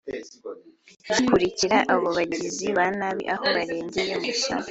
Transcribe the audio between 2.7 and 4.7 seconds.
ba nabi aho barengeye mu ishyamba